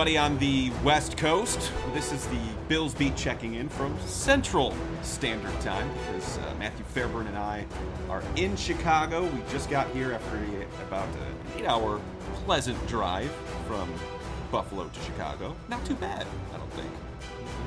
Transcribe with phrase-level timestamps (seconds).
[0.00, 1.70] everybody on the West Coast.
[1.92, 7.26] This is the Bills Beat checking in from Central Standard Time because uh, Matthew Fairburn
[7.26, 7.66] and I
[8.08, 9.24] are in Chicago.
[9.24, 12.00] We just got here after a, about an eight hour
[12.46, 13.30] pleasant drive
[13.66, 13.92] from
[14.50, 15.54] Buffalo to Chicago.
[15.68, 16.90] Not too bad, I don't think.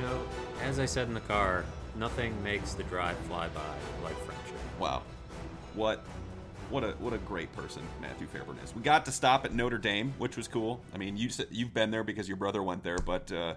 [0.00, 0.20] You know,
[0.64, 3.60] as I said in the car, nothing makes the drive fly by
[4.02, 4.56] like friendship.
[4.80, 5.02] Wow.
[5.74, 6.02] What
[6.70, 8.74] what a what a great person Matthew Fairburn is.
[8.74, 10.82] We got to stop at Notre Dame, which was cool.
[10.94, 13.54] I mean, you you've been there because your brother went there, but uh,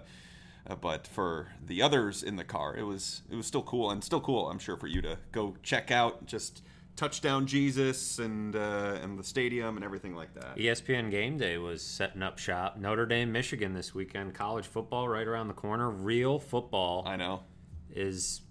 [0.68, 4.02] uh, but for the others in the car, it was it was still cool and
[4.02, 4.50] still cool.
[4.50, 6.62] I'm sure for you to go check out just
[6.96, 10.56] touchdown Jesus and uh, and the stadium and everything like that.
[10.56, 14.34] ESPN Game Day was setting up shop Notre Dame, Michigan this weekend.
[14.34, 15.90] College football right around the corner.
[15.90, 17.04] Real football.
[17.06, 17.44] I know
[17.90, 18.42] is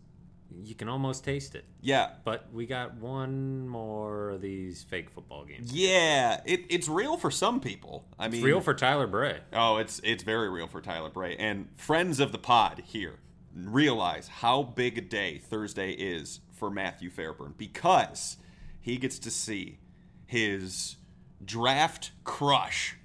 [0.63, 1.65] you can almost taste it.
[1.81, 2.09] Yeah.
[2.23, 5.73] But we got one more of these fake football games.
[5.73, 8.05] Yeah, it, it's real for some people.
[8.17, 9.39] I it's mean, real for Tyler Bray.
[9.53, 13.19] Oh, it's it's very real for Tyler Bray and friends of the pod here
[13.53, 18.37] realize how big a day Thursday is for Matthew Fairburn because
[18.79, 19.79] he gets to see
[20.25, 20.97] his
[21.43, 22.95] draft crush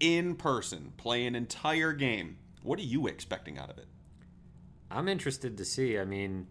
[0.00, 2.38] in person play an entire game.
[2.62, 3.86] What are you expecting out of it?
[4.94, 5.98] I'm interested to see.
[5.98, 6.46] I mean,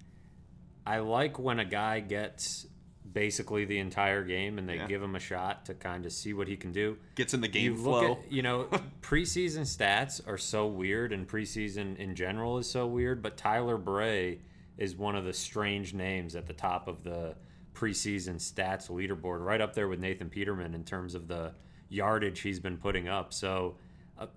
[0.86, 2.68] I like when a guy gets
[3.12, 4.88] basically the entire game and they Yeah.
[4.88, 6.98] give him a shot to kind of see what he can do.
[7.16, 8.14] Gets in the game you flow.
[8.14, 8.64] at, you know,
[9.02, 14.40] preseason stats are so weird and preseason in general is so weird, but Tyler Bray
[14.78, 17.36] is one of the strange names at the top of the
[17.76, 21.54] preseason stats leaderboard, right up there with Nathan Peterman in terms of the
[21.90, 23.32] yardage he's been putting up.
[23.34, 23.78] So,
[24.18, 24.28] uh,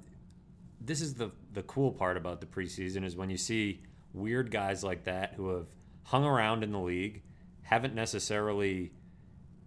[0.81, 3.81] this is the the cool part about the preseason is when you see
[4.17, 5.67] weird guys like that who have
[6.05, 7.23] hung around in the league,
[7.63, 8.93] haven't necessarily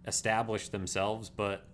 [0.08, 1.68] established themselves, but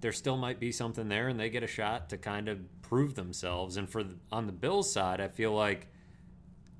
[0.00, 3.14] there still might be something there, and they get a shot to kind of prove
[3.14, 3.76] themselves.
[3.76, 5.88] And for the, on the Bills side, I feel like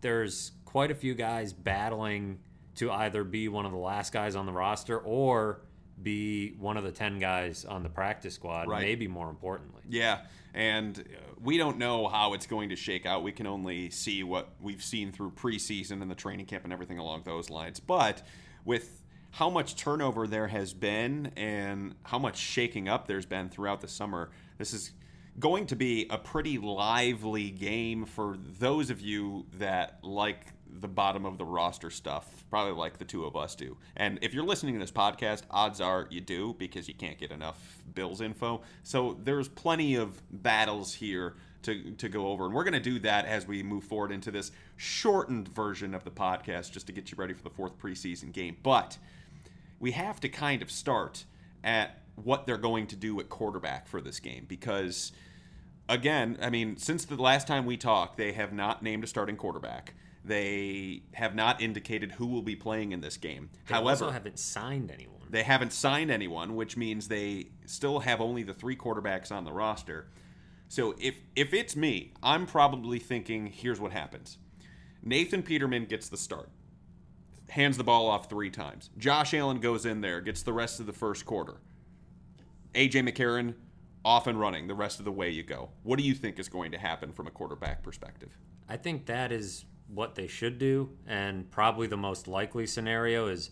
[0.03, 2.41] there's quite a few guys battling
[2.75, 5.63] to either be one of the last guys on the roster or
[6.03, 8.83] be one of the 10 guys on the practice squad, Right.
[8.83, 9.83] maybe more importantly.
[9.89, 10.21] Yeah,
[10.53, 11.03] and uh,
[11.43, 13.23] we don't know how it's going to shake out.
[13.23, 16.99] We can only see what we've seen through preseason and the training camp and everything
[16.99, 17.81] along those lines.
[17.81, 18.23] But
[18.65, 23.81] with how much turnover there has been and how much shaking up there's been throughout
[23.81, 24.93] the summer, this is
[25.41, 30.47] going to be a pretty lively game for those of you that like
[30.81, 33.77] the bottom of the roster stuff, probably like the two of us do.
[33.97, 37.31] And if you're listening to this podcast, odds are you do because you can't get
[37.31, 38.63] enough Bills info.
[38.83, 42.47] So there's plenty of battles here to, to go over.
[42.47, 46.05] And we're going to do that as we move forward into this shortened version of
[46.05, 48.57] the podcast just to get you ready for the fourth preseason game.
[48.63, 48.99] But
[49.79, 51.25] we have to kind of start
[51.63, 55.13] at what they're going to do at quarterback for this game because
[55.89, 59.37] again, I mean, since the last time we talked, they have not named a starting
[59.37, 59.95] quarterback.
[60.25, 63.51] They have not indicated who will be playing in this game.
[63.69, 65.21] They However, also haven't signed anyone.
[65.31, 69.53] they haven't signed anyone, which means they still have only the three quarterbacks on the
[69.53, 70.07] roster.
[70.69, 74.39] So if if it's me, I'm probably thinking, here's what happens.
[75.03, 76.49] Nathan Peterman gets the start.
[77.51, 78.89] Hands the ball off three times.
[78.97, 81.57] Josh Allen goes in there, gets the rest of the first quarter.
[82.75, 83.55] AJ McCarron
[84.05, 85.69] off and running the rest of the way you go.
[85.83, 88.37] What do you think is going to happen from a quarterback perspective?
[88.69, 93.51] I think that is what they should do, and probably the most likely scenario is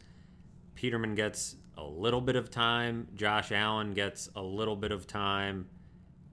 [0.75, 5.69] Peterman gets a little bit of time, Josh Allen gets a little bit of time,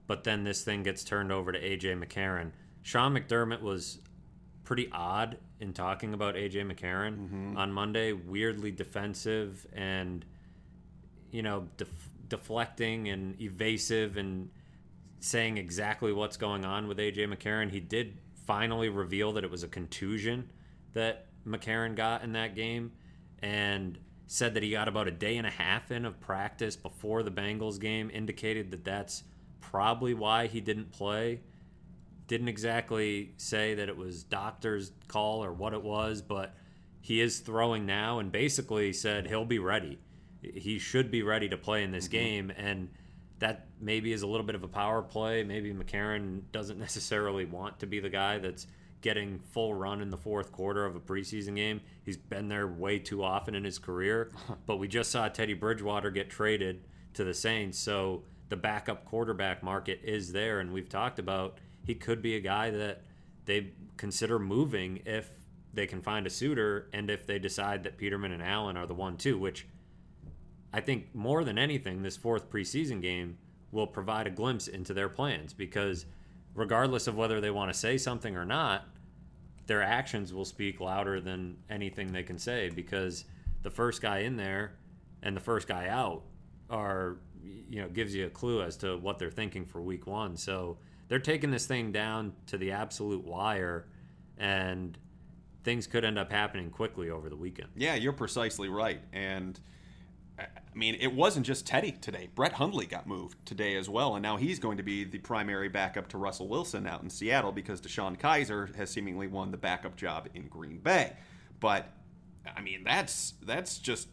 [0.06, 2.52] but then this thing gets turned over to AJ McCarron.
[2.82, 3.98] Sean McDermott was
[4.64, 7.56] pretty odd in talking about AJ McCarron mm-hmm.
[7.56, 10.24] on Monday, weirdly defensive and
[11.30, 14.50] you know def- deflecting and evasive and
[15.20, 17.70] saying exactly what's going on with AJ McCarron.
[17.70, 18.16] He did
[18.50, 20.50] finally reveal that it was a contusion
[20.92, 22.90] that McCarron got in that game
[23.42, 27.22] and said that he got about a day and a half in of practice before
[27.22, 29.22] the Bengals game, indicated that that's
[29.60, 31.42] probably why he didn't play.
[32.26, 36.56] Didn't exactly say that it was doctor's call or what it was, but
[37.00, 40.00] he is throwing now and basically said he'll be ready.
[40.42, 42.16] He should be ready to play in this mm-hmm.
[42.16, 42.88] game and
[43.40, 45.42] that maybe is a little bit of a power play.
[45.42, 48.66] Maybe McCarron doesn't necessarily want to be the guy that's
[49.00, 51.80] getting full run in the fourth quarter of a preseason game.
[52.04, 54.30] He's been there way too often in his career.
[54.66, 56.84] but we just saw Teddy Bridgewater get traded
[57.14, 61.94] to the Saints, so the backup quarterback market is there, and we've talked about he
[61.94, 63.02] could be a guy that
[63.46, 65.28] they consider moving if
[65.72, 68.94] they can find a suitor and if they decide that Peterman and Allen are the
[68.94, 69.66] one too, which
[70.72, 73.38] I think more than anything, this fourth preseason game
[73.72, 76.06] will provide a glimpse into their plans because
[76.54, 78.86] regardless of whether they want to say something or not,
[79.66, 83.24] their actions will speak louder than anything they can say because
[83.62, 84.72] the first guy in there
[85.22, 86.22] and the first guy out
[86.68, 87.18] are
[87.68, 90.36] you know gives you a clue as to what they're thinking for week 1.
[90.36, 90.78] So
[91.08, 93.86] they're taking this thing down to the absolute wire
[94.38, 94.96] and
[95.62, 97.68] things could end up happening quickly over the weekend.
[97.76, 99.00] Yeah, you're precisely right.
[99.12, 99.60] And
[100.72, 102.28] I mean, it wasn't just Teddy today.
[102.34, 105.68] Brett Hundley got moved today as well, and now he's going to be the primary
[105.68, 109.96] backup to Russell Wilson out in Seattle because DeShone Kizer has seemingly won the backup
[109.96, 111.14] job in Green Bay.
[111.58, 111.92] But
[112.56, 114.08] I mean, that's that's just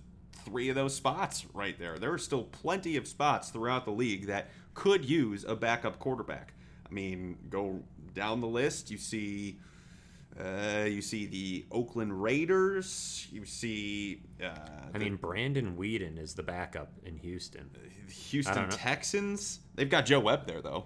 [0.45, 2.00] three of those spots right there.
[2.00, 6.53] There are still plenty of spots throughout the league that could use a backup quarterback.
[6.89, 7.83] I mean, go
[8.13, 8.89] down the list.
[8.89, 9.60] You see
[10.39, 13.28] uh, you see the Oakland Raiders.
[13.31, 14.22] You see.
[14.44, 14.50] Uh,
[14.94, 17.69] I mean, Brandon Weeden is the backup in Houston.
[18.30, 19.60] Houston Texans.
[19.75, 20.86] They've got Joe Webb there, though.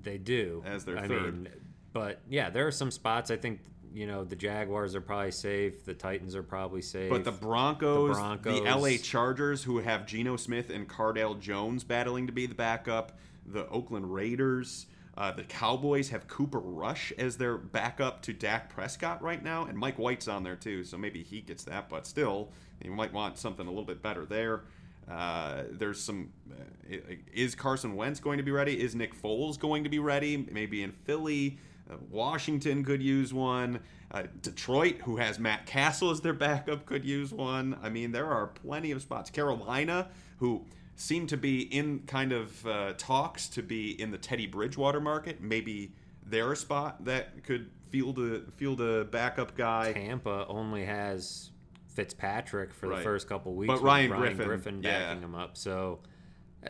[0.00, 1.42] They do as their I third.
[1.42, 1.48] Mean,
[1.92, 3.30] but yeah, there are some spots.
[3.30, 3.60] I think
[3.92, 5.84] you know the Jaguars are probably safe.
[5.84, 7.10] The Titans are probably safe.
[7.10, 11.84] But the Broncos, the, Broncos, the LA Chargers, who have Geno Smith and Cardale Jones
[11.84, 13.18] battling to be the backup.
[13.44, 14.86] The Oakland Raiders.
[15.16, 19.76] Uh, the Cowboys have Cooper Rush as their backup to Dak Prescott right now, and
[19.76, 21.88] Mike White's on there too, so maybe he gets that.
[21.90, 22.48] But still,
[22.82, 24.62] you might want something a little bit better there.
[25.10, 26.30] Uh, there's some.
[26.50, 26.96] Uh,
[27.32, 28.80] is Carson Wentz going to be ready?
[28.80, 30.36] Is Nick Foles going to be ready?
[30.50, 31.58] Maybe in Philly.
[31.90, 33.80] Uh, Washington could use one.
[34.10, 37.76] Uh, Detroit, who has Matt Cassel as their backup, could use one.
[37.82, 39.30] I mean, there are plenty of spots.
[39.30, 40.64] Carolina, who
[40.96, 45.40] seem to be in kind of uh, talks to be in the Teddy Bridgewater market.
[45.40, 45.92] Maybe
[46.24, 49.92] they're a spot that could field a field a backup guy.
[49.92, 51.50] Tampa only has
[51.88, 52.96] Fitzpatrick for right.
[52.98, 55.24] the first couple weeks, but Ryan, Ryan Griffin, Griffin backing yeah.
[55.24, 55.56] him up.
[55.56, 56.00] So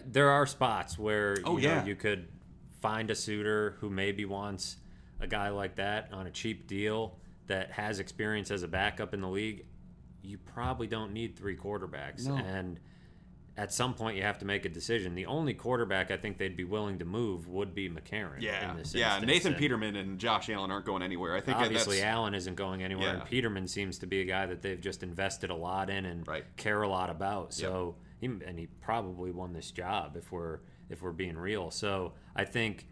[0.07, 1.85] there are spots where oh, you, know, yeah.
[1.85, 2.29] you could
[2.81, 4.77] find a suitor who maybe wants
[5.21, 7.17] a guy like that on a cheap deal
[7.47, 9.65] that has experience as a backup in the league.
[10.23, 12.37] You probably don't need three quarterbacks, no.
[12.37, 12.79] and
[13.57, 15.15] at some point you have to make a decision.
[15.15, 18.41] The only quarterback I think they'd be willing to move would be McCarron.
[18.41, 18.79] Yeah, yeah.
[18.79, 18.95] Instance.
[19.27, 21.37] Nathan Peterman and Josh Allen aren't going anywhere.
[21.37, 23.21] I think obviously Allen isn't going anywhere, yeah.
[23.21, 26.27] and Peterman seems to be a guy that they've just invested a lot in and
[26.27, 26.45] right.
[26.57, 27.53] care a lot about.
[27.53, 28.33] So yep.
[28.41, 31.71] he, and he probably won this job if we're if we're being real.
[31.71, 32.87] So I think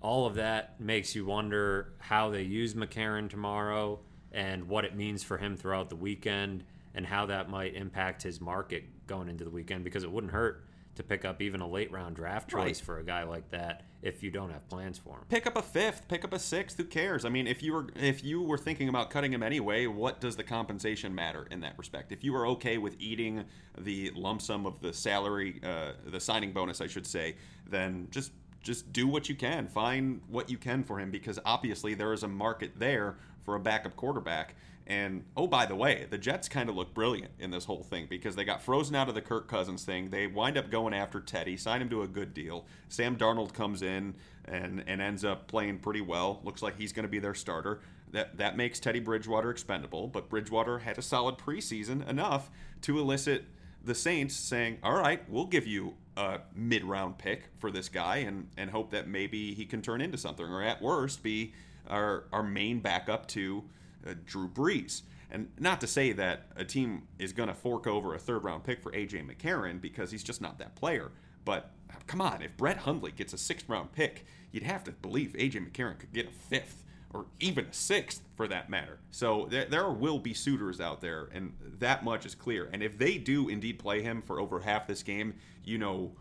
[0.00, 4.00] all of that makes you wonder how they use McCarron tomorrow
[4.32, 6.64] and what it means for him throughout the weekend
[6.94, 10.64] and how that might impact his market going into the weekend because it wouldn't hurt
[10.96, 12.84] to pick up even a late round draft choice right.
[12.84, 15.24] for a guy like that if you don't have plans for him.
[15.28, 17.24] Pick up a fifth, pick up a sixth, who cares?
[17.24, 20.36] I mean, if you were if you were thinking about cutting him anyway, what does
[20.36, 22.12] the compensation matter in that respect?
[22.12, 23.44] If you were okay with eating
[23.78, 27.36] the lump sum of the salary, uh, the signing bonus, I should say,
[27.68, 28.32] then just
[28.62, 29.68] just do what you can.
[29.68, 33.60] Find what you can for him because obviously there is a market there for a
[33.60, 34.56] backup quarterback.
[34.86, 38.06] And oh, by the way, the Jets kind of look brilliant in this whole thing
[38.08, 40.10] because they got frozen out of the Kirk Cousins thing.
[40.10, 42.66] They wind up going after Teddy, sign him to a good deal.
[42.88, 46.40] Sam Darnold comes in and, and ends up playing pretty well.
[46.44, 47.80] Looks like he's going to be their starter.
[48.12, 52.50] That that makes Teddy Bridgewater expendable, but Bridgewater had a solid preseason enough
[52.82, 53.44] to elicit
[53.82, 58.48] the Saints saying, "All right, we'll give you a mid-round pick for this guy and
[58.56, 61.52] and hope that maybe he can turn into something or at worst be
[61.88, 63.64] our our main backup to
[64.06, 65.02] uh, Drew Brees.
[65.30, 68.64] And not to say that a team is going to fork over a third round
[68.64, 71.10] pick for AJ McCarron because he's just not that player.
[71.44, 71.72] But
[72.06, 75.70] come on, if Brett Hundley gets a sixth round pick, you'd have to believe AJ
[75.70, 78.98] McCarron could get a fifth or even a sixth for that matter.
[79.10, 82.68] So there, there will be suitors out there, and that much is clear.
[82.72, 85.34] And if they do indeed play him for over half this game,
[85.64, 86.12] you know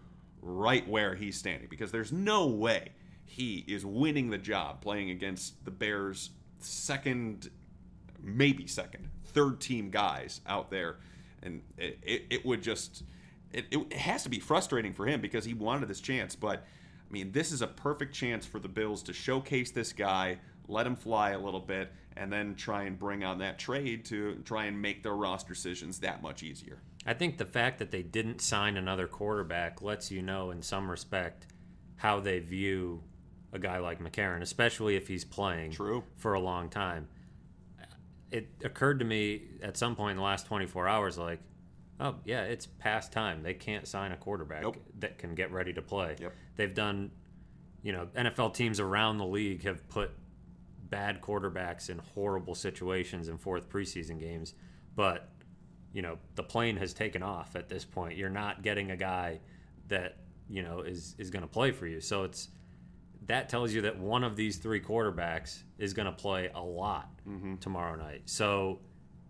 [0.42, 2.90] right where he's standing because there's no way
[3.26, 7.50] he is winning the job playing against the Bears' second
[8.26, 10.98] maybe second, third team guys out there,
[11.44, 13.04] and it, it, it would just
[13.54, 16.36] it, it has to be frustrating for him because he wanted this chance.
[16.36, 16.66] But
[17.10, 20.88] I mean, this is a perfect chance for the Bills to showcase this guy, let
[20.88, 24.66] him fly a little bit, and then try and bring on that trade to try
[24.66, 26.80] and make their roster decisions that much easier.
[27.06, 30.90] I think the fact that they didn't sign another quarterback lets you know, in some
[30.90, 31.46] respect,
[31.98, 33.04] how they view
[33.54, 36.04] a guy like McCarron, especially if he's playing True.
[36.18, 37.08] for a long time
[38.32, 41.40] it occurred to me at some point in the last 24 hours, like,
[42.00, 43.44] oh yeah, it's past time.
[43.44, 44.78] They can't sign a quarterback nope.
[45.00, 46.16] that can get ready to play.
[46.20, 46.34] Yep.
[46.56, 47.12] They've done,
[47.84, 50.12] you know, NFL teams around the league have put
[50.90, 54.54] bad quarterbacks in horrible situations in fourth preseason games,
[54.96, 55.30] but
[55.94, 58.18] you know the plane has taken off at this point.
[58.18, 59.40] You're not getting a guy
[59.88, 60.18] that
[60.50, 62.02] you know is is going to play for you.
[62.02, 62.50] So it's
[63.28, 67.10] that tells you that one of these three quarterbacks is going to play a lot
[67.28, 67.56] mm-hmm.
[67.56, 68.24] tomorrow night.
[68.26, 68.80] So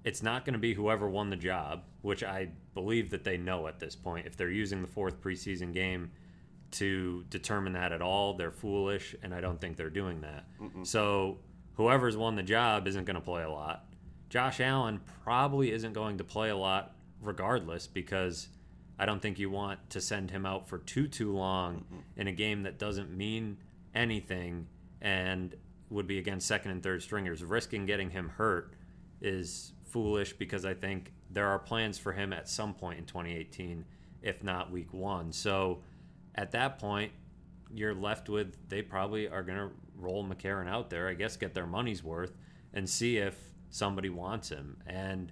[0.03, 3.67] it's not going to be whoever won the job, which I believe that they know
[3.67, 4.27] at this point.
[4.27, 6.11] If they're using the fourth preseason game
[6.71, 10.45] to determine that at all, they're foolish, and I don't think they're doing that.
[10.85, 11.39] So
[11.75, 13.85] whoever's won the job isn't going to play a lot.
[14.29, 18.49] Josh Allen probably isn't going to play a lot regardless because
[18.99, 21.85] I don't think you want to send him out for too too long
[22.17, 23.57] in a game that doesn't mean
[23.95, 24.67] anything
[25.01, 25.55] and
[25.89, 27.43] would be against second and third stringers.
[27.43, 28.73] Risking getting him hurt
[29.21, 33.85] is foolish because I think there are plans for him at some point in 2018,
[34.21, 35.31] if not week one.
[35.31, 35.81] So
[36.35, 37.11] at that point,
[37.73, 41.53] you're left with they probably are going to roll McCarron out there, I guess, get
[41.53, 42.35] their money's worth
[42.73, 43.37] and see if
[43.69, 44.77] somebody wants him.
[44.85, 45.31] And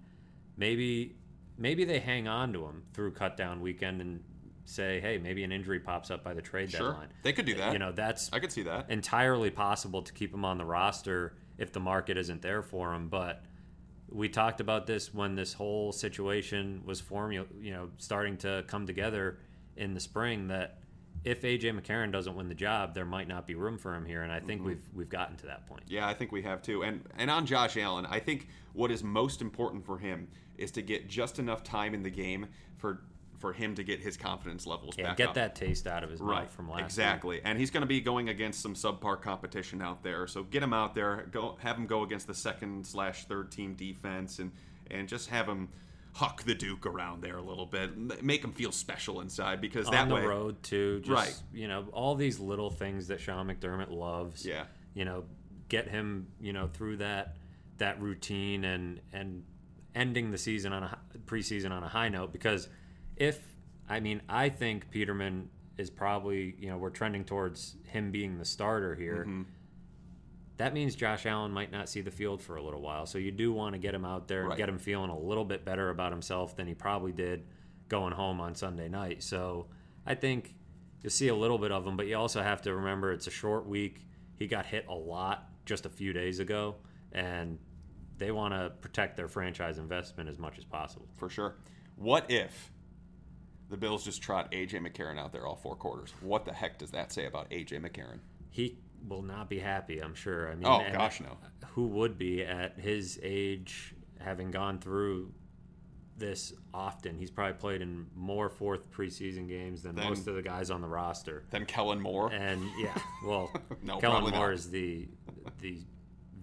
[0.58, 1.16] maybe
[1.58, 4.24] maybe they hang on to him through cut down weekend and
[4.66, 6.92] say, hey, maybe an injury pops up by the trade Sure.
[6.92, 7.10] deadline.
[7.24, 7.74] They could do uh, that.
[7.74, 8.90] You know, that's I could see that.
[8.90, 13.10] entirely possible to keep him on the roster if the market isn't there for him.
[13.10, 13.44] But
[14.10, 18.86] we talked about this when this whole situation was formula, you know, starting to come
[18.86, 19.40] together
[19.76, 20.48] in the spring.
[20.48, 20.80] That
[21.24, 24.24] if AJ McCarron doesn't win the job, there might not be room for him here,
[24.24, 24.70] and I think mm-hmm.
[24.70, 25.84] we've we've gotten to that point.
[25.88, 26.84] Yeah, I think we have too.
[26.84, 30.28] And and on Josh Allen, I think what is most important for him
[30.58, 33.02] is to get just enough time in the game for
[33.44, 35.34] for him to get his confidence levels Yeah, back get up.
[35.36, 36.86] that taste out of his right mouth from last week.
[36.86, 40.64] exactly and he's going to be going against some subpar competition out there so get
[40.64, 44.50] him out there go have him go against the second slash third team defense and
[44.90, 45.68] and just have him
[46.14, 50.04] huck the duke around there a little bit make him feel special inside because that
[50.04, 51.02] on the way road too.
[51.02, 51.44] Just, Right.
[51.54, 54.46] You know, all these little things that Sean McDermott loves.
[54.46, 54.66] Yeah.
[54.94, 55.26] You know,
[55.68, 57.36] get him, you know, through that
[57.80, 59.44] that routine and and
[59.96, 62.68] ending the season on a preseason on a high note because
[63.18, 63.40] if
[63.90, 68.46] I mean, I think Peterman is probably, you know, we're trending towards him being the
[68.46, 69.26] starter here.
[69.28, 69.42] Mm-hmm.
[70.58, 73.06] That means Josh Allen might not see the field for a little while.
[73.06, 74.58] So you do want to get him out there Right.
[74.58, 77.46] get him feeling a little bit better about himself than he probably did
[77.90, 79.24] going home on Sunday night.
[79.24, 79.68] So
[80.06, 80.56] I think
[81.02, 83.32] you'll see a little bit of him, but you also have to remember it's a
[83.32, 84.06] short week.
[84.36, 86.76] He got hit a lot just a few days ago,
[87.12, 87.58] and
[88.18, 91.08] they want to protect their franchise investment as much as possible.
[91.18, 91.56] for sure
[91.96, 92.72] what if
[93.74, 96.92] the bills just trot aj mccarron out there all four quarters what the heck does
[96.92, 98.20] that say about aj mccarron
[98.52, 98.78] He
[99.08, 100.50] will not be happy, I'm sure.
[100.50, 101.38] I mean, Oh, gosh, no.
[101.74, 105.34] Who would be at his age, having gone through
[106.18, 107.18] this often?
[107.18, 110.80] He's probably played in more fourth preseason games than Then- most of the guys on
[110.82, 111.44] the roster.
[111.50, 113.52] Than kellen moore And yeah, well,
[113.82, 114.54] No, Kellen Moore not.
[114.54, 115.10] is the
[115.60, 115.80] the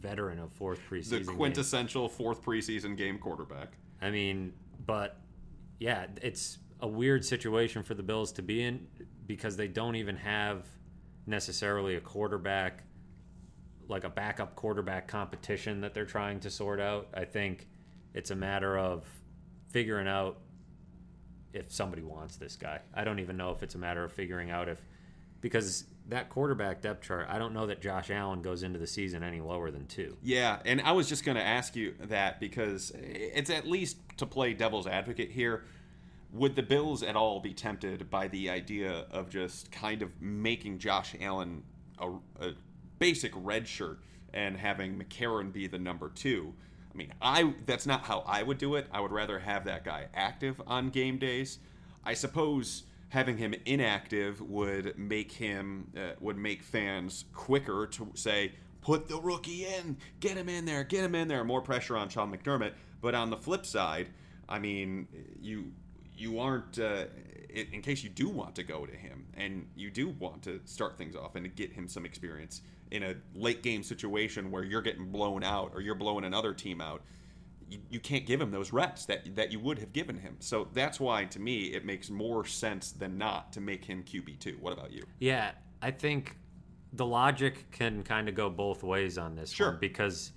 [0.01, 1.27] veteran of fourth the preseason.
[1.29, 1.37] game.
[1.37, 4.53] quintessential fourth preseason game quarterback I mean,
[4.85, 5.19] but
[5.79, 8.87] yeah, it's a weird situation for the Bills to be in
[9.27, 10.67] because they don't even have
[11.27, 12.85] necessarily a quarterback,
[13.89, 17.09] like a backup quarterback competition that they're trying to sort out.
[17.15, 17.69] I think
[18.15, 19.05] it's a matter of
[19.69, 20.39] figuring out
[21.53, 22.81] if somebody wants this guy.
[22.95, 24.79] I don't even know if it's a matter of figuring out if
[25.41, 29.23] because that quarterback depth chart, I don't know that Josh Allen goes into the season
[29.23, 30.17] any lower than two.
[30.23, 34.27] Yeah, and I was just going to ask you that because it's at least to
[34.27, 35.65] play devil's advocate here.
[36.33, 40.79] Would the Bills at all be tempted by the idea of just kind of making
[40.79, 41.63] Josh Allen
[41.99, 42.11] a,
[42.41, 42.53] a
[42.99, 44.01] basic red shirt
[44.33, 46.55] and having McCarron be the number two?
[46.93, 48.87] I mean, I that's not how I would do it.
[48.93, 51.59] I would rather have that guy active on game days.
[52.05, 58.53] I suppose having him inactive would make him uh, would make fans quicker to say
[58.81, 62.09] put the rookie in get him in there get him in there more pressure on
[62.09, 64.09] Sean McDermott but on the flip side
[64.49, 65.07] I mean
[65.41, 65.73] you
[66.21, 67.07] you aren't uh,
[67.49, 70.61] in, in case you do want to go to him and you do want to
[70.65, 74.63] start things off and to get him some experience in a late game situation where
[74.63, 77.03] you're getting blown out or you're blowing another team out
[77.71, 80.37] you, you can't give him those reps that that you would have given him.
[80.41, 84.59] So that's why to me it makes more sense than not to make him QB2.
[84.61, 85.05] What about you?
[85.21, 86.37] Yeah, I think
[86.93, 89.71] the logic can kind of go both ways on this Sure.
[89.71, 90.33] one because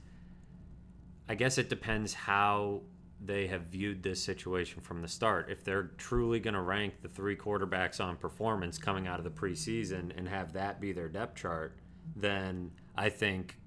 [1.28, 2.82] I guess it depends how
[3.20, 5.50] they have viewed this situation from the start.
[5.50, 9.30] If they're truly going to rank the three quarterbacks on performance coming out of the
[9.30, 11.78] preseason and have that be their depth chart,
[12.16, 13.58] then I think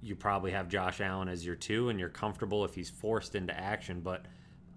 [0.00, 3.58] you probably have Josh Allen as your two and you're comfortable if he's forced into
[3.58, 4.00] action.
[4.00, 4.26] But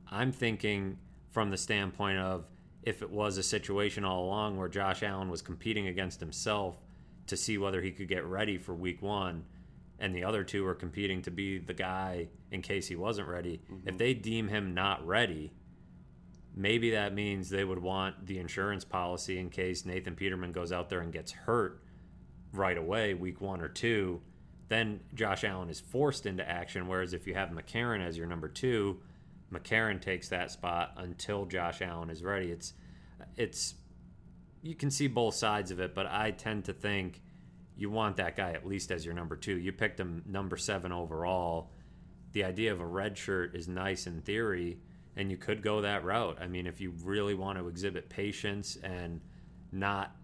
[0.09, 0.97] I'm thinking
[1.31, 2.45] from the standpoint of
[2.83, 6.77] if it was a situation all along where Josh Allen was competing against himself
[7.27, 9.43] to see whether he could get ready for week one,
[9.99, 13.61] and the other two are competing to be the guy in case he wasn't ready.
[13.63, 13.97] If mm-hmm.
[13.97, 15.53] they deem him not ready,
[16.55, 20.89] maybe that means they would want the insurance policy in case Nathan Peterman goes out
[20.89, 21.81] there and gets hurt
[22.51, 24.21] right away, week one or two,
[24.67, 26.87] then Josh Allen is forced into action.
[26.87, 28.99] Whereas if you have McCarron as your number two,
[29.53, 32.51] McCarron takes that spot until Josh Allen is ready.
[32.51, 32.73] It's
[33.37, 33.75] it's
[34.61, 37.21] you can see both sides of it, but I tend to think
[37.77, 39.57] you want that guy at least as your number two.
[39.57, 41.71] You picked him number seven overall.
[42.31, 44.79] The idea of a red shirt is nice in theory,
[45.15, 46.37] and you could go that route.
[46.41, 49.21] I mean, if you really want to exhibit patience and
[49.71, 50.15] not,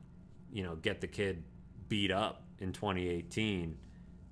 [0.52, 1.44] you know, get the kid
[1.90, 3.78] beat up in 2018,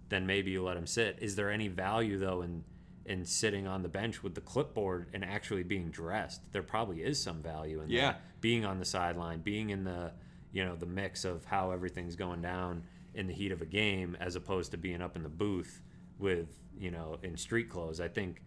[0.10, 1.18] then maybe you let him sit.
[1.22, 2.64] Is there any value though in
[3.06, 6.42] in sitting on the bench with the clipboard and actually being dressed?
[6.52, 8.12] There probably is some value in Yeah.
[8.14, 8.22] that.
[8.42, 10.14] Being on the sideline, being in the
[10.52, 14.18] you know the mix of how everything's going down in the heat of a game,
[14.20, 15.82] as opposed to being up in the booth
[16.18, 16.48] with
[16.78, 18.00] you know in street clothes.
[18.00, 18.42] I think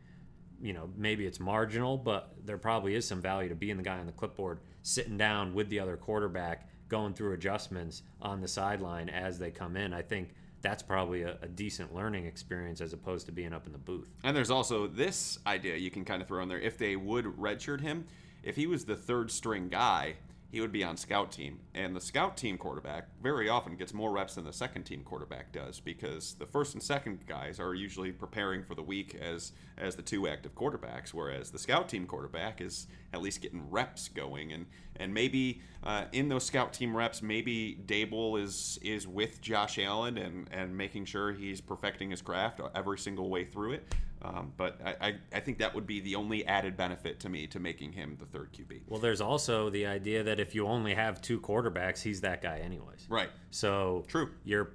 [0.63, 3.99] you know, maybe it's marginal, but there probably is some value to being the guy
[3.99, 9.09] on the clipboard, sitting down with the other quarterback, going through adjustments on the sideline
[9.09, 9.93] as they come in.
[9.93, 13.73] I think that's probably a, a decent learning experience as opposed to being up in
[13.73, 14.15] the booth.
[14.23, 16.61] And there's also this idea you can kind of throw in there.
[16.61, 18.07] If they would redshirt him,
[18.45, 20.15] if he was the third string guy,
[20.53, 21.61] he would be on scout team.
[21.75, 25.51] And the scout team quarterback very often gets more reps than the second team quarterback
[25.51, 29.97] does because the first and second guys are usually preparing for the week as as
[29.97, 34.53] the two active quarterbacks, whereas the scout team quarterback is at least getting reps going.
[34.53, 34.67] And
[34.97, 40.19] and maybe uh, in those scout team reps, maybe Daboll is is with Josh Allen
[40.19, 43.95] and and making sure he's perfecting his craft every single way through it.
[44.25, 47.47] Um, but I, I, I think that would be the only added benefit to me
[47.49, 48.83] to making him the third QB.
[48.87, 52.59] Well, there's also the idea that if you only have two quarterbacks, he's that guy
[52.59, 53.07] anyways.
[53.09, 53.31] Right.
[53.51, 54.31] So True.
[54.45, 54.71] You're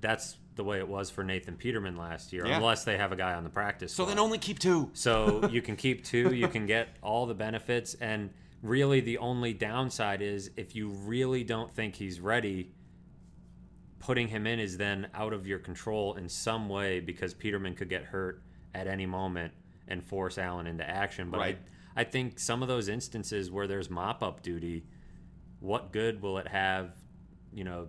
[0.00, 2.56] that's the way it was for Nathan Peterman last year, Yeah.
[2.56, 3.92] unless they have a guy on the practice.
[3.92, 4.10] So squad.
[4.10, 4.90] then only keep two.
[4.92, 8.30] So you can keep two, you can get all the benefits, and
[8.62, 12.72] really the only downside is if you really don't think he's ready,
[14.00, 17.88] putting him in is then out of your control in some way because Peterman could
[17.88, 18.42] get hurt
[18.74, 19.52] at any moment
[19.86, 21.30] and force Allen into action.
[21.30, 21.58] But Right.
[21.96, 24.84] I, I think some of those instances where there's mop up duty,
[25.60, 26.94] what good will it have,
[27.52, 27.88] you know,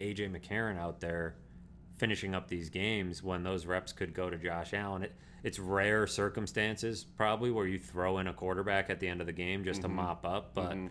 [0.00, 1.36] AJ McCarron out there
[1.96, 5.02] finishing up these games when those reps could go to Josh Allen.
[5.02, 9.26] It, it's rare circumstances probably where you throw in a quarterback at the end of
[9.26, 9.96] the game just to mm-hmm.
[9.96, 10.86] mop up, but mm-hmm.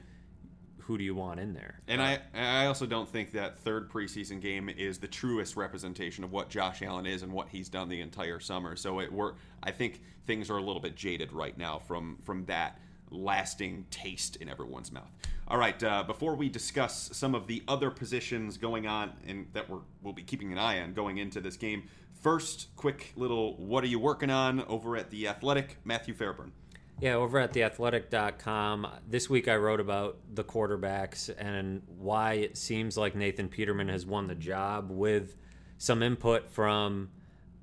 [0.88, 1.82] Who do you want in there?
[1.90, 6.32] And I, I also don't think that third preseason game is the truest representation of
[6.32, 8.78] what Josh Allen is and what he's done the entire summer.
[8.78, 12.46] So it we're, I think things are a little bit jaded right now from from
[12.46, 12.80] that
[13.12, 15.12] lasting taste in everyone's mouth.
[15.50, 19.70] All right, uh, before we discuss some of the other positions going on and that
[19.70, 21.84] we're we'll be keeping an eye on going into this game,
[22.22, 26.54] first, quick little what are you working on over at the Athletic, Matthew Fairburn.
[27.00, 32.98] Yeah, over at theathletic.com, this week I wrote about the quarterbacks and why it seems
[32.98, 35.36] like Nathan Peterman has won the job with
[35.78, 37.10] some input from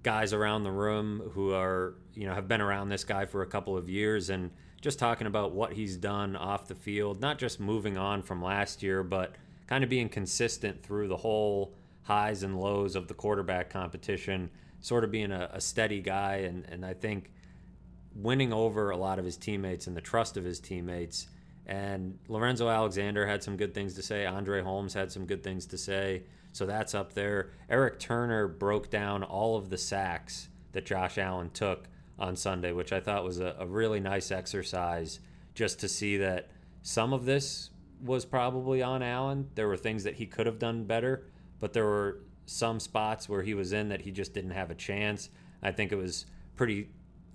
[0.05, 3.47] guys around the room who are, you know, have been around this guy for a
[3.47, 7.59] couple of years and just talking about what he's done off the field, not just
[7.59, 9.35] moving on from last year, but
[9.67, 15.03] kind of being consistent through the whole highs and lows of the quarterback competition, sort
[15.03, 16.37] of being a, a steady guy.
[16.37, 17.33] And, and I think
[18.15, 21.29] winning over a lot of his teammates and the trust of his teammates.
[21.67, 24.27] And Lorenzo Alexander had some good things to say.
[24.27, 26.25] Andre Holmes had some good things to say.
[26.53, 27.51] So that's up there.
[27.69, 32.93] Eric Turner broke down all of the sacks that Josh Allen took on Sunday, which
[32.93, 35.21] I thought was a, a really nice exercise
[35.55, 36.51] just to see that
[36.83, 39.49] some of this was probably on Allen.
[39.55, 41.27] There were things that he could have done better,
[41.59, 44.75] but there were some spots where he was in that he just didn't have a
[44.75, 45.31] chance.
[45.63, 46.89] I think it was pretty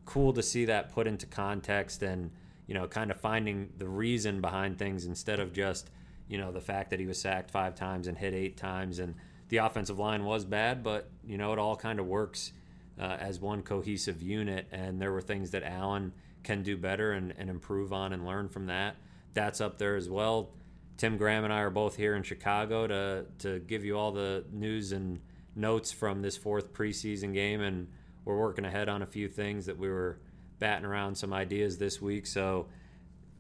[0.09, 2.31] cool to see that put into context and
[2.67, 5.89] you know kind of finding the reason behind things instead of just
[6.27, 9.15] you know the fact that he was sacked five times and hit eight times and
[9.49, 12.53] the offensive line was bad but you know it all kind of works
[12.99, 14.67] uh, as one cohesive unit.
[14.71, 16.11] And there were things that allen
[16.43, 18.97] can do better and, and improve on and learn from that.
[19.33, 20.49] That's up there as well.
[20.97, 24.43] Tim graham and i are both here in chicago to to give you all the
[24.51, 25.21] news and
[25.55, 27.61] notes from this fourth preseason game.
[27.61, 27.87] And
[28.25, 30.19] we're working ahead on a few things that we were
[30.59, 32.25] batting around some ideas this week.
[32.27, 32.67] So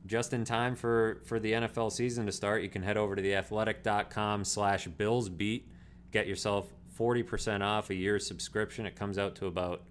[0.05, 3.21] just in time for, for the NFL season to start, you can head over to
[3.21, 5.63] theathletic.com slash billsbeat.
[6.11, 8.85] Get yourself 40% off a year's subscription.
[8.85, 9.83] It comes out to about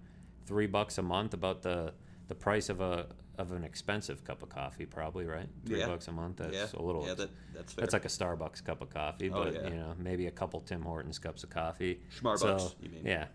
[0.45, 1.93] three bucks a month, about the,
[2.27, 5.47] the price of a of an expensive cup of coffee, probably, right?
[5.65, 5.87] Three Yeah.
[5.87, 6.35] bucks a month.
[6.37, 7.81] That's yeah, a little Yeah, that, that's fair.
[7.83, 9.69] that's like a Starbucks cup of coffee, Oh, but yeah.
[9.69, 12.01] you know, maybe a couple Tim Hortons cups of coffee.
[12.19, 13.05] Schmarbucks, So, you mean.
[13.05, 13.27] Yeah.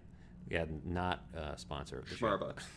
[0.48, 2.14] Yeah, not a sponsor of the.
[2.16, 2.62] Schmarbucks.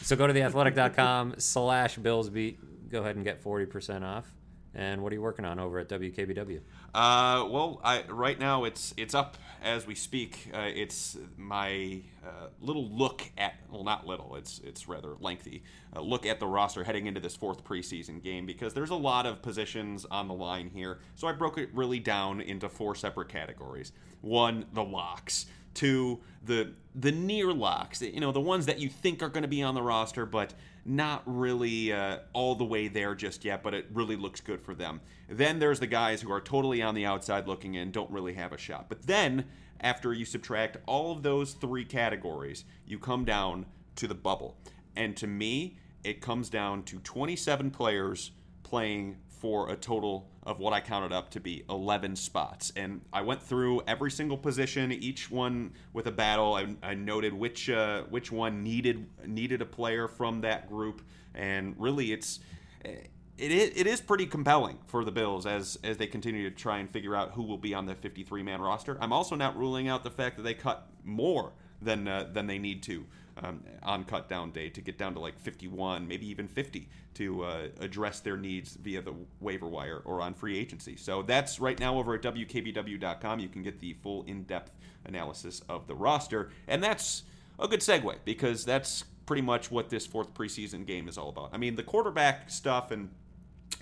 [0.00, 2.56] So go to theathletic.com slash billsbeat.
[2.90, 4.32] Go ahead and get 40% off.
[4.74, 6.60] And what are you working on over at WKBW?
[6.92, 10.50] Uh, well, I, right now it's it's up as we speak.
[10.52, 14.34] Uh, it's my uh, little look at well, not little.
[14.34, 15.62] It's it's rather lengthy.
[15.94, 19.26] Uh, look at the roster heading into this fourth preseason game because there's a lot
[19.26, 20.98] of positions on the line here.
[21.14, 23.92] So I broke it really down into four separate categories.
[24.22, 25.46] One, the locks.
[25.74, 28.00] Two, the the near locks.
[28.00, 30.54] You know, the ones that you think are going to be on the roster, but
[30.84, 34.74] not really uh, all the way there just yet, but it really looks good for
[34.74, 35.00] them.
[35.28, 38.52] Then there's the guys who are totally on the outside looking in, don't really have
[38.52, 38.88] a shot.
[38.88, 39.46] But then,
[39.80, 44.56] after you subtract all of those three categories, you come down to the bubble.
[44.96, 48.32] And to me, it comes down to 27 players
[48.62, 52.72] playing for a total of what I counted up to be 11 spots.
[52.76, 56.54] And I went through every single position, each one with a battle.
[56.54, 61.02] I, I noted which uh, which one needed needed a player from that group,
[61.34, 62.40] and really, it's
[62.84, 66.90] it, it is pretty compelling for the Bills as as they continue to try and
[66.90, 68.96] figure out who will be on the 53 man roster.
[69.00, 72.58] I'm also not ruling out the fact that they cut more than uh, than they
[72.58, 73.06] need to
[73.42, 77.44] um, on cut down day to get down to like 51, maybe even 50 to
[77.44, 80.96] uh, address their needs via the waiver wire or on free agency.
[80.96, 83.40] So that's right now over at WKBW.com.
[83.40, 84.72] You can get the full in depth
[85.04, 86.50] analysis of the roster.
[86.66, 87.24] And that's
[87.58, 91.50] a good segue because that's pretty much what this fourth preseason game is all about.
[91.52, 93.10] I mean, the quarterback stuff and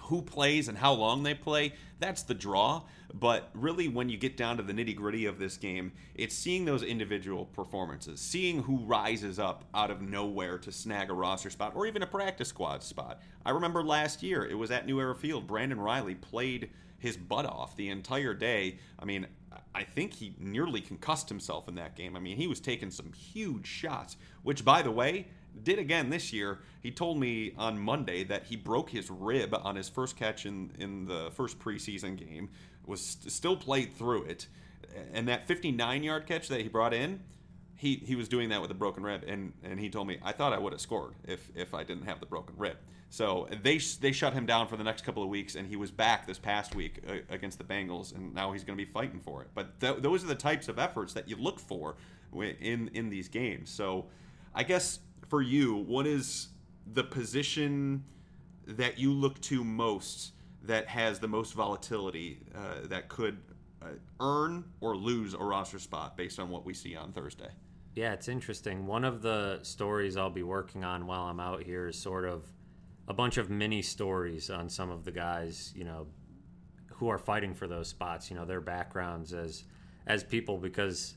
[0.02, 2.82] who plays and how long they play, that's the draw.
[3.14, 6.64] But really, when you get down to the nitty gritty of this game, it's seeing
[6.64, 11.72] those individual performances, seeing who rises up out of nowhere to snag a roster spot
[11.74, 13.20] or even a practice squad spot.
[13.44, 15.46] I remember last year, it was at New Era Field.
[15.46, 18.78] Brandon Reilly played his butt off the entire day.
[18.98, 19.26] I mean,
[19.74, 22.16] I think he nearly concussed himself in that game.
[22.16, 25.26] I mean, he was taking some huge shots, which, by the way,
[25.62, 26.60] did again this year.
[26.80, 30.72] He told me on Monday that he broke his rib on his first catch in,
[30.78, 32.50] in the first preseason game,
[32.86, 34.48] was st- still played through it.
[35.12, 37.20] And that 59 yard catch that he brought in,
[37.76, 39.24] he, he was doing that with a broken rib.
[39.26, 42.04] And, and he told me, I thought I would have scored if, if I didn't
[42.04, 42.76] have the broken rib.
[43.12, 45.90] So they, they shut him down for the next couple of weeks, and he was
[45.90, 49.20] back this past week uh, against the Bengals, and now he's going to be fighting
[49.20, 49.48] for it.
[49.54, 51.96] But th- those are the types of efforts that you look for
[52.34, 53.68] in, in these games.
[53.68, 54.06] So
[54.54, 55.00] I guess
[55.32, 56.48] for you, what is
[56.92, 58.04] the position
[58.66, 63.38] that you look to most that has the most volatility uh, that could
[63.80, 63.86] uh,
[64.20, 67.48] earn or lose a roster spot based on what we see on Thursday?
[67.94, 68.86] Yeah, it's interesting.
[68.86, 72.44] One of the stories I'll be working on while I'm out here is sort of
[73.08, 76.08] a bunch of mini stories on some of the guys, you know,
[76.88, 79.64] who are fighting for those spots, you know, their backgrounds as
[80.06, 81.14] as people because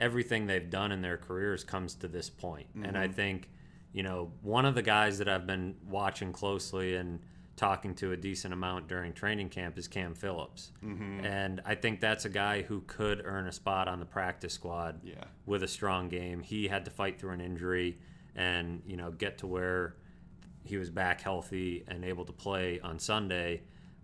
[0.00, 2.68] everything they've done in their careers comes to this point.
[2.70, 2.84] Mm-hmm.
[2.84, 3.14] And I mm-hmm.
[3.14, 3.50] think,
[3.92, 7.20] you know, one of the guys that I've been watching closely and
[7.56, 10.70] talking to a decent amount during training camp is Cam Phillips.
[10.84, 11.24] Mm-hmm.
[11.24, 15.00] And I think that's a guy who could earn a spot on the practice squad
[15.02, 15.24] yeah.
[15.44, 16.40] with a strong game.
[16.40, 17.98] He had to fight through an injury
[18.36, 19.96] and, you know, get to where
[20.64, 23.62] he was back healthy and able to play on Sunday.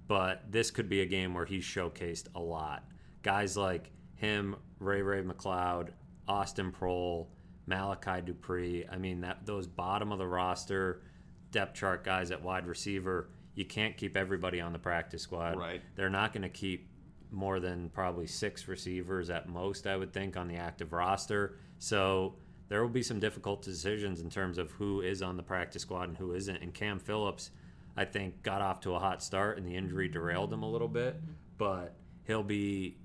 [0.08, 2.84] But this could be a game where he's showcased a lot.
[3.22, 5.90] Guys like him, Ray Ray McCloud,
[6.26, 7.26] Austin Proehl,
[7.66, 8.88] Malachi Dupre.
[8.90, 11.02] I mean, that those bottom of the roster
[11.50, 15.56] depth chart guys at wide receiver, you can't keep everybody on the practice squad.
[15.56, 15.82] Right.
[15.94, 16.88] They're not going to keep
[17.30, 21.56] more than probably six receivers at most, I would think, on the active roster.
[21.78, 22.36] So
[22.68, 26.08] there will be some difficult decisions in terms of who is on the practice squad
[26.08, 26.56] and who isn't.
[26.56, 27.50] And Cam Phillips,
[27.96, 30.88] I think, got off to a hot start, and the injury derailed him a little
[30.88, 31.16] bit.
[31.16, 31.32] Mm-hmm.
[31.58, 32.96] But he'll be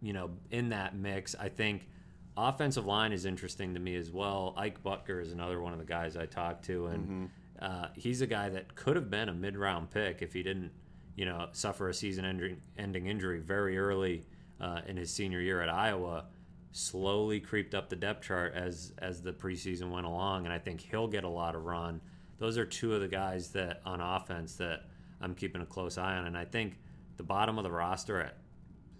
[0.00, 1.34] you know, in that mix.
[1.38, 1.88] I think
[2.36, 4.54] offensive line is interesting to me as well.
[4.56, 7.26] Ike Boettger is another one of the guys I talked to, and mm-hmm.
[7.60, 10.70] uh, he's a guy that could have been a mid-round pick if he didn't,
[11.16, 14.24] you know, suffer a season-ending injury very early
[14.60, 16.26] uh, in his senior year at Iowa.
[16.70, 20.80] Slowly creeped up the depth chart as as the preseason went along, and I think
[20.80, 22.00] he'll get a lot of run.
[22.38, 24.82] Those are two of the guys that on offense that
[25.20, 26.78] I'm keeping a close eye on, and I think
[27.16, 28.36] the bottom of the roster at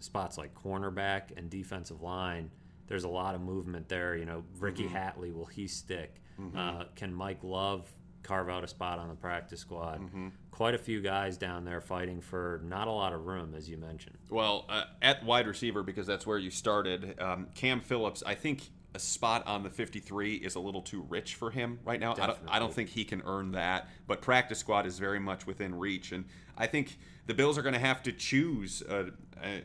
[0.01, 2.51] spots like cornerback and defensive line,
[2.87, 4.17] there's a lot of movement there.
[4.17, 4.97] You know, Ricky mm-hmm.
[4.97, 6.23] Hatley, will he stick?
[6.41, 6.59] Mm-hmm.
[6.59, 7.89] Uh, can Mike Love
[8.23, 10.01] carve out a spot on the practice squad?
[10.01, 10.29] Mm-hmm.
[10.51, 13.77] Quite a few guys down there fighting for not a lot of room, as you
[13.77, 14.17] mentioned.
[14.31, 18.71] Well, uh, at wide receiver, because that's where you started, um, Cam Phillips, I think
[18.95, 22.13] a spot on the 53 is a little too rich for him right now.
[22.13, 25.47] I don't, I don't, think he can earn that, but practice squad is very much
[25.47, 26.13] within reach.
[26.13, 26.25] And
[26.57, 29.11] I think the Bills are going to have to choose, uh,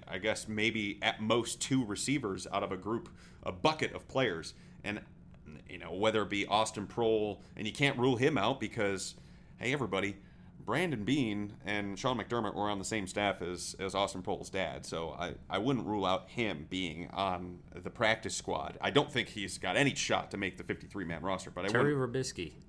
[0.07, 3.07] I guess, maybe at most two receivers out of a group,
[3.41, 4.53] a bucket of players.
[4.83, 4.99] And,
[5.69, 9.15] you know, whether it be Austin Proehl, and you can't rule him out because,
[9.57, 10.17] hey, everybody,
[10.65, 14.85] Brandon Beane and Sean McDermott were on the same staff as, as Austin Proehl's dad,
[14.85, 18.77] so I, I wouldn't rule out him being on the practice squad.
[18.81, 21.67] I don't think he's got any shot to make the 53 man roster, but I
[21.69, 21.99] Terry would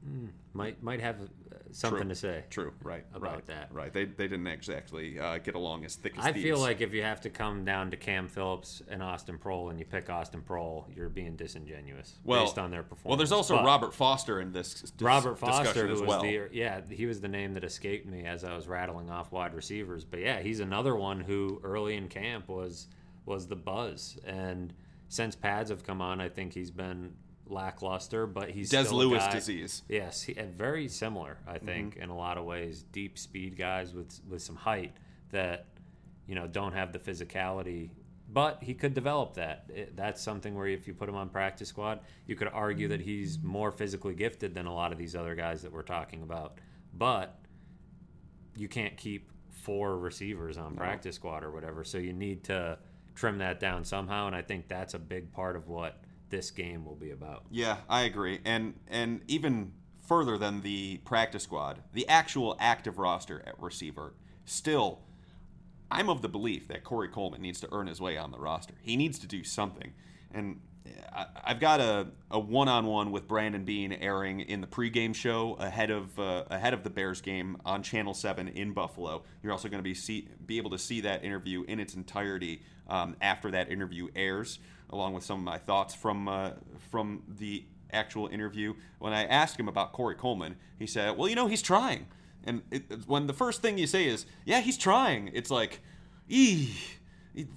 [0.09, 1.27] mm, might might have uh,
[1.75, 2.09] something True.
[2.09, 2.45] to say.
[2.51, 3.69] True, right, about right, that.
[3.73, 6.45] Right, they, they didn't exactly uh, get along as thick as I thieves.
[6.45, 9.79] feel like if you have to come down to Cam Phillips and Austin Proehl and
[9.79, 13.09] you pick Austin Proehl, you're being disingenuous well, based on their performance.
[13.09, 16.09] Well, there's also But Robert Foster in this dis- Robert Foster, discussion who as was
[16.09, 16.23] well.
[16.23, 19.55] the yeah, he was the name that escaped me as I was rattling off wide
[19.55, 20.05] receivers.
[20.05, 22.87] But yeah, he's another one who early in camp was
[23.27, 24.73] was the buzz, and
[25.09, 27.15] since pads have come on, I think he's been
[27.49, 28.27] lackluster.
[28.27, 29.83] But he's Des Lewis disease.
[29.89, 31.67] Yes, he, and very similar, I Mm-hmm.
[31.67, 32.85] think, in a lot of ways.
[32.93, 34.97] Deep speed guys with with some height
[35.31, 35.67] that
[36.27, 37.91] you know don't have the physicality,
[38.29, 39.65] but he could develop that.
[39.69, 43.01] It, that's something where if you put him on practice squad, you could argue that
[43.01, 46.59] he's more physically gifted than a lot of these other guys that we're talking about.
[46.97, 47.39] But
[48.57, 52.79] you can't keep four receivers on practice squad or whatever, so you need to
[53.15, 54.27] trim that down somehow.
[54.27, 56.04] And I think that's a big part of what
[56.35, 57.45] this game will be about.
[57.51, 58.41] Yeah, I agree.
[58.45, 59.73] And and even
[60.07, 65.01] further than the practice squad, the actual active roster at receiver, still
[65.91, 68.75] I'm of the belief that Corey Coleman needs to earn his way on the roster.
[68.83, 69.93] He needs to do something.
[70.33, 70.61] And
[71.13, 75.91] I, I've got a, a one-on-one with Brandon Beane airing in the pregame show ahead
[75.91, 79.23] of uh, ahead of the Bears game on Channel Seven in Buffalo.
[79.41, 82.63] You're also going to be see, be able to see that interview in its entirety
[82.89, 84.59] um, after that interview airs,
[84.95, 86.53] along with some of my thoughts from uh,
[86.91, 88.75] from the actual interview.
[88.99, 92.07] When I asked him about Corey Coleman, he said, "Well, you know, he's trying."
[92.47, 95.81] And it, when the first thing you say is, "Yeah, he's trying," it's like,
[96.29, 96.75] "Eee."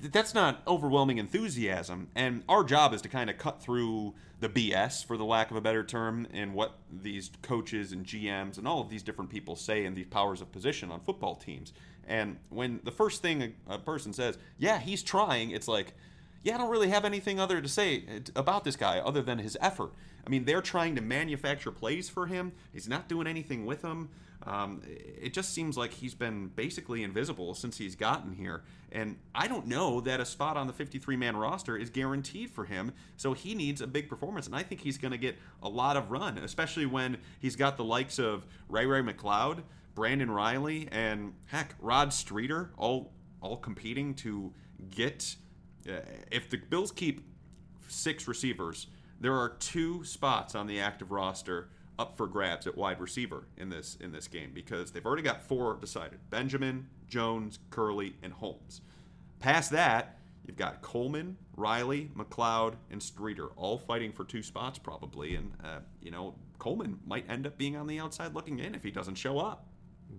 [0.01, 5.05] That's not overwhelming enthusiasm, and our job is to kind of cut through the BS,
[5.05, 8.81] for the lack of a better term, and what these coaches and GMs and all
[8.81, 11.73] of these different people say in these powers of position on football teams.
[12.07, 15.93] And when the first thing a, a person says, "Yeah, he's trying," it's like,
[16.47, 19.57] yeah, I don't really have anything other to say about this guy other than his
[19.59, 19.91] effort.
[20.25, 22.53] I mean, they're trying to manufacture plays for him.
[22.71, 24.07] He's not doing anything with them.
[24.43, 28.63] Um, it just seems like he's been basically invisible since he's gotten here.
[28.93, 32.63] And I don't know that a spot on the 53 man roster is guaranteed for
[32.63, 32.93] him.
[33.17, 34.45] So he needs a big performance.
[34.45, 37.75] And I think he's going to get a lot of run, especially when he's got
[37.75, 39.63] the likes of Ray Ray McCloud,
[39.95, 44.53] Brandon Reilly, and heck, Rod Streater all, all competing to
[44.89, 45.35] get
[46.31, 47.21] if the Bills keep
[47.87, 48.87] six receivers,
[49.19, 51.69] there are two spots on the active roster
[51.99, 55.41] up for grabs at wide receiver in this in this game because they've already got
[55.41, 58.81] four decided: Benjamin, Jones, Kerley, and Holmes.
[59.39, 65.35] Past that, you've got Coleman, Reilly, McCloud, and Streater all fighting for two spots probably,
[65.35, 68.83] and uh, you know Coleman might end up being on the outside looking in if
[68.83, 69.67] he doesn't show up.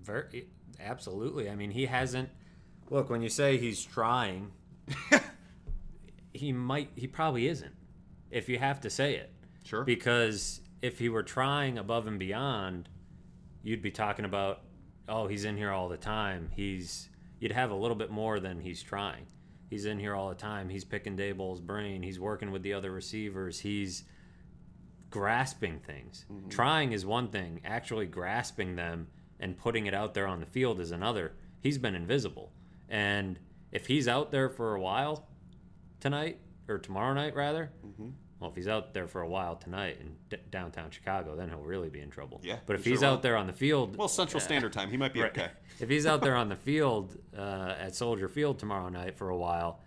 [0.02, 0.48] Very,
[0.81, 1.48] absolutely.
[1.48, 2.28] I mean, he hasn't.
[2.90, 4.50] Look, when you say he's trying,
[6.38, 6.90] he might.
[6.96, 7.74] He probably isn't.
[8.31, 9.33] If you have to say it,
[9.68, 9.85] Sure.
[9.85, 12.88] Because if he were trying above and beyond,
[13.62, 14.62] you'd be talking about,
[15.07, 16.51] oh, he's in here all the time.
[16.57, 17.11] He's.
[17.38, 19.27] You'd have a little bit more than he's trying.
[19.68, 20.70] He's in here all the time.
[20.70, 22.03] He's picking Daboll's brain.
[22.03, 23.61] He's working with the other receivers.
[23.61, 24.05] He's
[25.11, 26.24] grasping things.
[26.33, 26.48] Mm-hmm.
[26.48, 30.81] Trying is one thing, actually grasping them and putting it out there on the field
[30.81, 31.35] is another.
[31.61, 32.53] He's been invisible.
[32.88, 33.38] And
[33.70, 35.28] if he's out there for a while
[36.01, 37.71] tonight, or tomorrow night rather,
[38.41, 41.59] well, if he's out there for a while tonight in d- downtown Chicago, then he'll
[41.59, 42.41] really be in trouble.
[42.45, 43.21] Yeah, But if he he's sure out will.
[43.23, 45.31] there on the field, Well, Central Standard Time, he might be Right.
[45.37, 45.49] okay.
[45.81, 49.37] if he's out there on the field uh, at Soldier Field tomorrow night for a
[49.37, 49.81] while,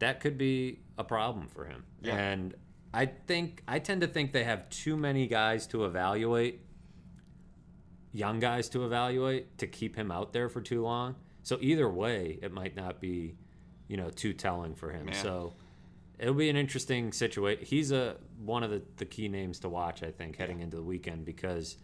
[0.00, 1.84] that could be a problem for him.
[2.02, 2.16] Yeah.
[2.16, 2.54] And
[2.92, 6.62] I think I tend to think they have too many guys to evaluate,
[8.12, 11.14] young guys to evaluate to keep him out there for too long.
[11.42, 13.36] So either way, it might not be,
[13.88, 15.06] you know, too telling for him.
[15.06, 15.14] Man.
[15.14, 15.54] So
[16.18, 17.64] it'll be an interesting situation.
[17.64, 20.82] He's a one of the, the key names to watch, I think, heading into the
[20.82, 21.76] weekend because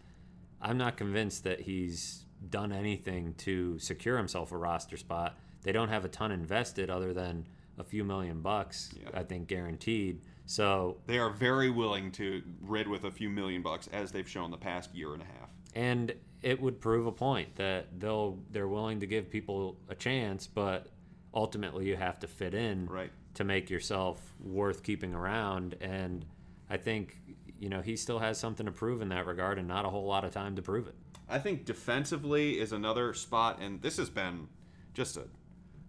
[0.61, 5.38] I'm not convinced that he's done anything to secure himself a roster spot.
[5.62, 7.47] They don't have a ton invested other than
[7.79, 9.09] a few million bucks, Yeah.
[9.21, 10.21] I think, guaranteed.
[10.45, 14.51] So, They are very willing to rid with a few million bucks, as they've shown
[14.51, 15.51] the past year and a half.
[15.75, 16.12] and
[16.43, 20.88] it would prove a point that they'll they're willing to give people a chance, but
[21.35, 23.11] ultimately you have to fit in Right.
[23.35, 25.77] to make yourself worth keeping around.
[25.81, 26.25] And
[26.68, 27.18] I think
[27.59, 30.07] you know he still has something to prove in that regard, and not a whole
[30.07, 30.95] lot of time to prove it.
[31.29, 34.49] I think defensively is another spot, and this has been
[34.92, 35.25] just a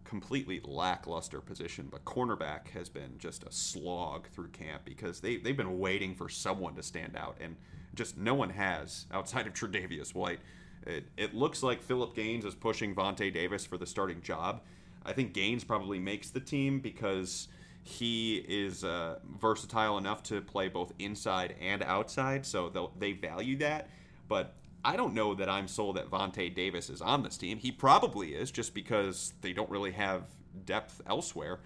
[0.06, 5.58] completely lackluster position, but cornerback has been just a slog through camp because they, they've
[5.58, 7.56] been waiting for someone to stand out, and
[7.96, 10.40] just no one has outside of Tre'Davious White.
[10.86, 14.62] It, it looks like Philip Gaines is pushing Vontae Davis for the starting job.
[15.06, 17.48] I think Gaines probably makes the team because
[17.84, 23.90] he is uh, versatile enough to play both inside and outside, so they value that.
[24.30, 27.58] But I don't know that I'm sold that Vontae Davis is on this team.
[27.58, 30.24] He probably is, just because they don't really have
[30.66, 31.60] depth elsewhere.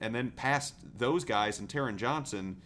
[0.00, 2.60] And then past those guys and Taron Johnson,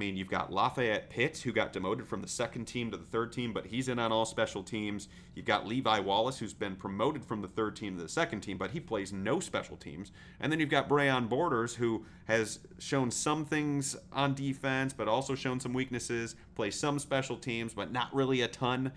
[0.00, 3.32] mean, you've got Lafayette Pitts, who got demoted from the second team to the third
[3.32, 5.08] team, but he's in on all special teams.
[5.34, 8.56] You've got Levi Wallace, who's been promoted from the third team to the second team,
[8.56, 10.10] but he plays no special teams.
[10.40, 15.34] And then you've got Breon Borders, who has shown some things on defense, but also
[15.34, 18.90] shown some weaknesses, plays some special teams, but not really a ton.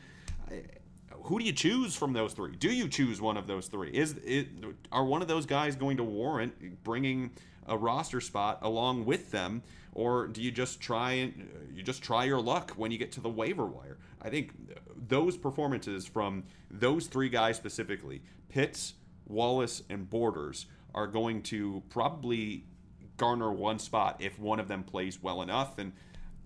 [1.23, 2.55] Who do you choose from those three?
[2.55, 3.89] Do you choose one of those three?
[3.91, 4.47] Is it,
[4.91, 7.31] are one of those guys going to warrant bringing
[7.67, 9.63] a roster spot along with them?
[9.95, 13.21] or do you just try and you just try your luck when you get to
[13.21, 13.97] the waiver wire?
[14.21, 14.51] I think
[15.07, 18.93] those performances from those three guys specifically, Pitts,
[19.27, 22.65] Wallace, and Borders, are going to probably
[23.17, 25.77] garner one spot if one of them plays well enough.
[25.77, 25.91] And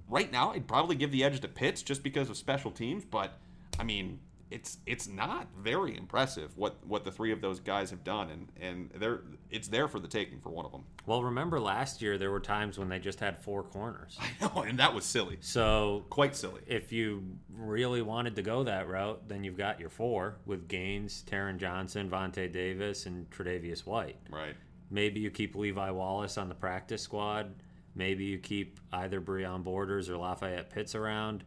[0.10, 3.06] right now, I'd probably give the edge to Pitts just because of special teams.
[3.06, 3.38] But
[3.80, 8.04] I mean, it's it's not very impressive what what the three of those guys have
[8.04, 10.84] done, and and they're it's there for the taking for one of them.
[11.06, 14.18] Well, remember last year there were times when they just had four corners.
[14.42, 15.38] I know, and that was silly.
[15.42, 16.62] So quite silly.
[16.66, 21.24] If you really wanted to go that route, then you've got your four with Gaines,
[21.30, 24.18] Taron Johnson, Vontae Davis, and Tre'Davious White.
[24.30, 24.56] Right.
[24.90, 27.54] Maybe you keep Levi Wallace on the practice squad.
[27.96, 31.44] Maybe you keep either Breon Borders or Lafayette Pitts around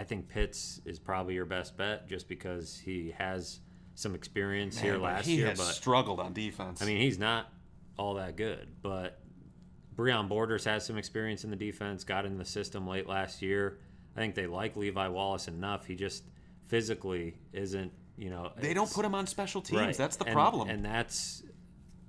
[0.00, 3.60] I think Pitts is probably your best bet just because he has
[3.94, 5.48] some experience Man, here last he year.
[5.48, 6.80] Has but struggled on defense.
[6.80, 7.52] I mean, he's not
[7.98, 9.20] all that good, but
[9.94, 12.02] Breon Borders has some experience in the defense.
[12.02, 13.78] Got in the system late last year.
[14.16, 15.84] I think they like Levi Wallace enough.
[15.84, 16.24] He just
[16.64, 17.92] physically isn't.
[18.16, 19.82] You know, they don't put him on special teams.
[19.82, 19.94] Right.
[19.94, 21.42] That's the and, problem, and that's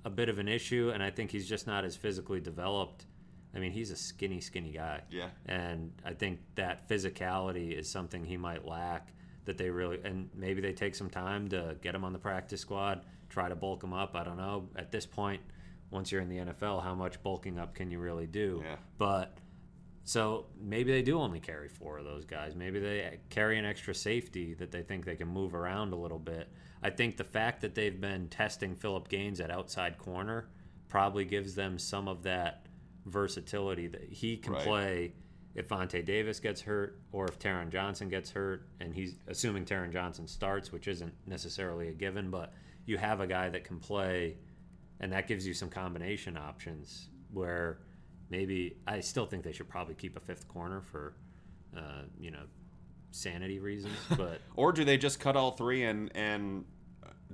[0.06, 0.92] a bit of an issue.
[0.94, 3.04] And I think he's just not as physically developed
[3.54, 5.02] I mean, he's a skinny, skinny guy.
[5.10, 5.28] Yeah.
[5.46, 9.12] And I think that physicality is something he might lack
[9.44, 12.60] that they really, and maybe they take some time to get him on the practice
[12.60, 14.14] squad, try to bulk him up.
[14.14, 14.68] I don't know.
[14.76, 15.42] At this point,
[15.90, 18.62] once you're in the NFL, how much bulking up can you really do?
[18.64, 18.76] Yeah.
[18.98, 19.36] But
[20.04, 22.54] so maybe they do only carry four of those guys.
[22.56, 26.18] Maybe they carry an extra safety that they think they can move around a little
[26.18, 26.48] bit.
[26.82, 30.48] I think the fact that they've been testing Phillip Gaines at outside corner
[30.88, 32.66] probably gives them some of that
[33.06, 34.62] versatility that he can right.
[34.62, 35.12] play
[35.54, 39.92] if Vontae Davis gets hurt or if Taron Johnson gets hurt, and he's assuming Taron
[39.92, 42.52] Johnson starts, which isn't necessarily a given, but
[42.86, 44.36] you have a guy that can play,
[45.00, 47.80] and that gives you some combination options where
[48.30, 51.14] maybe I still think they should probably keep a fifth corner for,
[51.76, 52.44] uh, you know,
[53.10, 56.64] sanity reasons, but or do they just cut all three and and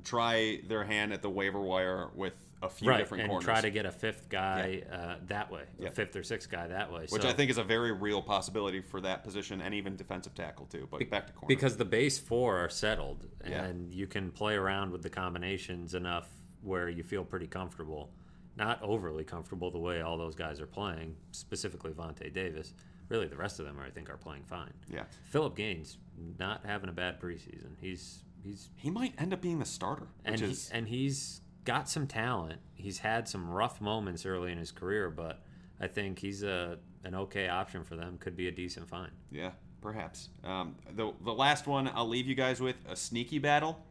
[0.05, 3.45] try their hand at the waiver wire with a few right, different and corners.
[3.45, 4.97] try to get a fifth guy yeah.
[4.97, 5.89] uh, that way, yeah.
[5.89, 7.07] a fifth or sixth guy that way.
[7.09, 10.35] Which so, I think is a very real possibility for that position and even defensive
[10.35, 10.89] tackle too.
[10.91, 13.99] But back to corner because the base four are settled and yeah.
[13.99, 16.29] you can play around with the combinations enough
[16.63, 18.11] where you feel pretty comfortable.
[18.57, 22.75] Not overly comfortable the way all those guys are playing, specifically Vontae Davis.
[23.09, 24.73] Really, the rest of them, I think, are playing fine.
[24.93, 25.05] Yeah.
[25.25, 25.99] Phillip Gaines
[26.39, 27.77] not having a bad preseason.
[27.81, 30.69] He's he's he might end up being the starter, and is...
[30.73, 32.61] and he's got some talent.
[32.75, 35.43] He's had some rough moments early in his career, but
[35.79, 38.17] I think he's a an okay option for them.
[38.19, 39.13] Could be a decent find.
[39.31, 39.51] Yeah,
[39.83, 40.31] perhaps.
[40.43, 43.85] Um, the the last one I'll leave you guys with a sneaky battle: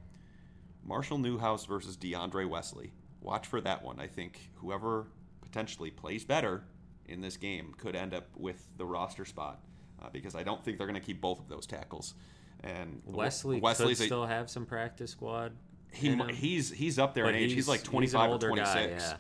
[0.84, 2.94] Marshall Newhouse versus De'Ondre Wesley.
[3.22, 4.00] Watch for that one.
[4.00, 5.06] I think whoever
[5.42, 6.63] potentially plays better
[7.06, 9.63] in this game could end up with the roster spot
[10.02, 12.15] uh, because I don't think they're going to keep both of those tackles.
[12.63, 15.52] And Wesley Wesley's could still a, have some practice squad
[15.92, 17.50] he he's he's up there but in age.
[17.50, 18.73] He's, he's like 25 or 26.
[18.73, 19.17] Guy, yeah.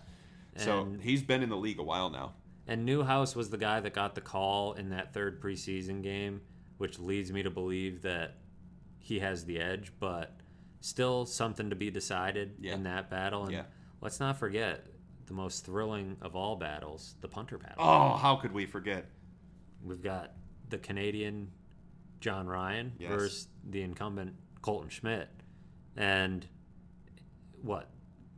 [0.55, 2.33] So he's been in the league a while now.
[2.67, 6.41] And Newhouse was the guy that got the call in that third preseason game,
[6.77, 8.37] which leads me to believe that
[8.99, 10.35] he has the edge, but
[10.81, 12.73] still something to be decided yeah.
[12.73, 13.43] in that battle.
[13.43, 13.63] And yeah.
[14.01, 14.87] let's not forget
[15.27, 17.77] the most thrilling of all battles, the punter battle.
[17.79, 19.05] Oh, how could we forget?
[19.83, 20.33] We've got
[20.69, 21.51] the Canadian
[22.19, 23.09] Jon Ryan yes.
[23.09, 25.29] versus the incumbent Colton Schmidt.
[25.95, 26.45] And
[27.61, 27.89] what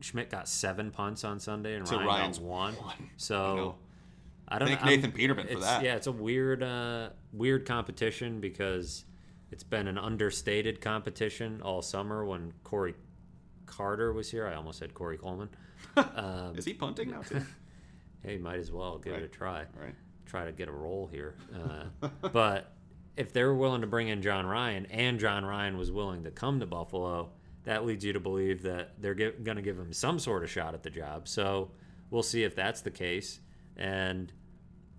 [0.01, 2.75] Schmidt got seven punts on Sunday and Ryan Ryan's one.
[2.75, 3.09] one.
[3.17, 3.75] So
[4.47, 4.87] I, I don't Thank know.
[4.87, 5.83] Nathan I'm, Peterman for that.
[5.83, 9.05] Yeah, it's a weird, uh, weird competition because
[9.51, 12.25] it's been an understated competition all summer.
[12.25, 12.95] When Cory
[13.65, 15.49] Carter was here, I almost said Corey Coleman.
[15.97, 17.41] Um, Is he punting now too?
[18.23, 19.21] hey, might as well give right.
[19.21, 19.59] it a try.
[19.79, 19.95] Right.
[20.25, 22.73] Try to get a roll here, uh, but
[23.15, 26.31] if they were willing to bring in Jon Ryan and Jon Ryan was willing to
[26.31, 27.31] come to Buffalo,
[27.69, 30.73] that leads you to believe that they're going to give him some sort of shot
[30.73, 31.27] at the job.
[31.27, 31.69] So
[32.09, 33.41] we'll see if that's the case.
[33.77, 34.33] And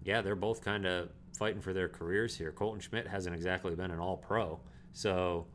[0.05, 2.53] yeah, they're both kind of fighting for their careers here.
[2.53, 4.61] Colton Schmidt hasn't exactly been an all pro.
[4.93, 5.49] So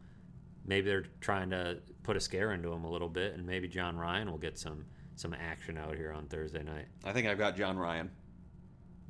[0.66, 3.96] maybe they're trying to put a scare into him a little bit, and maybe Jon
[3.96, 4.84] Ryan will get some
[5.16, 6.88] some action out here on Thursday night.
[7.06, 8.12] I think I've got Jon Ryan.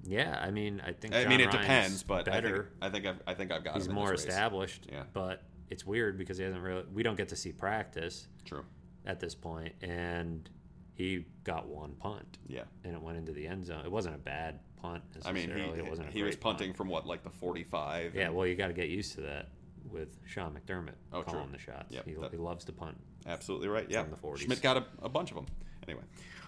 [0.04, 1.16] Yeah, I mean, I think.
[1.16, 2.70] I John mean, it Ryan's depends, but better.
[2.80, 4.86] I think I think I've, I think I've got He's more established.
[4.92, 5.06] Yeah.
[5.12, 6.84] But it's weird because he hasn't really.
[6.94, 8.66] We don't get to see practice True.
[9.06, 10.50] at this point, and
[10.94, 12.64] he got one punt, Yeah.
[12.84, 13.84] and it went into the end zone.
[13.86, 15.04] It wasn't a bad punt.
[15.26, 16.10] I mean, he it wasn't.
[16.12, 16.58] He was great punt.
[16.60, 18.16] punting from what like the 45.
[18.16, 19.50] Yeah, well, you got to get used to that
[19.92, 21.34] with Sean McDermott Oh, true.
[21.34, 21.92] calling the shots.
[21.94, 22.98] Yep, he, that- he loves to punt.
[23.28, 23.88] Absolutely right.
[23.90, 24.04] Yeah.
[24.04, 24.40] From the 40s.
[24.42, 25.46] Schmidt got a, a bunch of them.
[25.88, 26.04] Anyway.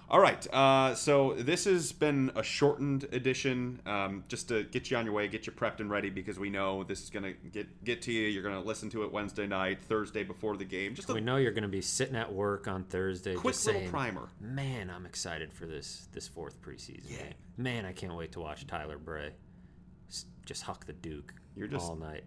[0.09, 0.47] All right.
[0.53, 5.13] Uh, so this has been a shortened edition, um, just to get you on your
[5.13, 8.13] way, get you prepped and ready, because we know this is gonna get get to
[8.13, 8.27] you.
[8.29, 10.95] You're gonna listen to it Wednesday night, Thursday before the game.
[10.95, 13.65] Just a We know you're going to be sitting at work on Thursday, quick just
[13.65, 14.29] little saying, primer.
[14.39, 17.17] "Man, I'm excited for this this fourth preseason Yeah.
[17.23, 17.33] game.
[17.57, 19.33] Man, I can't wait to watch Tyler Bray
[20.45, 22.23] just huck the Duke You're just- all night."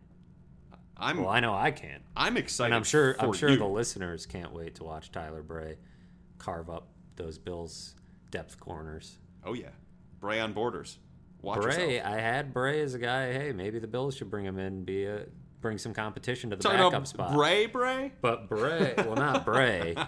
[0.98, 2.66] I'm Well, I know I can, I'm excited.
[2.66, 3.56] and I'm sure I'm sure you.
[3.56, 5.78] the listeners can't wait to watch Tyler Bray
[6.36, 6.88] carve up
[7.20, 7.94] those Bills
[8.30, 9.18] depth corners.
[9.44, 9.68] Oh yeah,
[10.20, 10.98] Bray on borders.
[11.42, 12.12] Watch Bray, yourself.
[12.14, 13.32] I had Bray as a guy.
[13.32, 15.26] Hey, maybe the Bills should bring him in, be a
[15.60, 17.32] bring some competition to the Talking backup spot.
[17.34, 18.12] Bray, Bray.
[18.20, 19.94] But Bray, well, not Bray.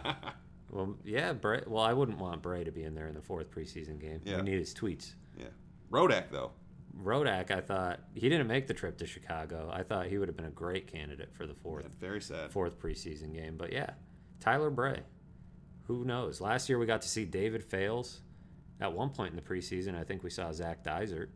[0.71, 1.61] Well, yeah, Bray.
[1.67, 4.23] Well, I wouldn't want Bray to be in there in the fourth preseason game.
[4.25, 4.37] Yeah.
[4.39, 5.13] We need his tweets.
[5.39, 5.49] Yeah,
[5.91, 6.53] Rodak though.
[6.99, 9.71] Rodak, I thought he didn't make the trip to Chicago.
[9.71, 12.51] I thought he would have been a great candidate for the fourth Yeah, very sad.
[12.53, 13.57] fourth preseason game.
[13.59, 13.91] But yeah,
[14.41, 15.01] Tyler Bray.
[15.87, 16.41] Who knows?
[16.41, 18.21] Last year we got to see David Fales.
[18.81, 21.29] At one point in the preseason, I think we saw Zach Dysert.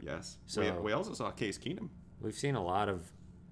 [0.00, 0.38] Yes.
[0.46, 1.88] So- we, we also saw Case Keenum,
[2.20, 3.02] We've seen a lot of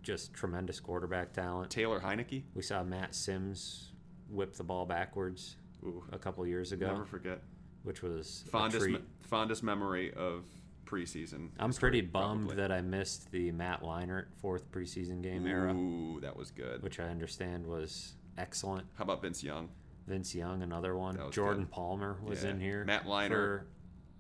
[0.02, 1.70] just tremendous quarterback talent.
[1.70, 2.44] Taylor Heinicke.
[2.54, 3.92] We saw Matt Simms
[4.30, 7.42] whip the ball backwards Ooh, a couple years ago, never forget.
[7.82, 10.44] which was Fondest me- fondest memory of
[10.86, 11.48] preseason.
[11.58, 12.56] I'm pretty bummed probably.
[12.56, 16.82] that I missed the Matt Leinart fourth preseason game era, Ooh, that was good.
[16.82, 18.86] which I understand was excellent.
[18.96, 19.68] How about Vince Young?
[20.06, 21.18] Vince Young, another one.
[21.30, 21.70] Jordan good.
[21.70, 22.50] Palmer was Yeah.
[22.50, 22.84] in here.
[22.84, 23.66] Matt for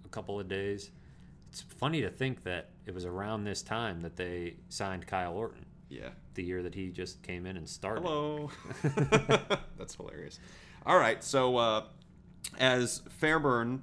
[0.04, 0.90] a couple of days.
[1.50, 5.66] It's funny to think that it was around this time that they signed Kyle Orton,
[5.88, 6.10] Yeah.
[6.34, 8.02] the year that he just came in and started.
[8.02, 8.50] Hello.
[9.78, 10.40] That's hilarious.
[10.86, 11.84] All right, so uh,
[12.58, 13.82] as Fairburn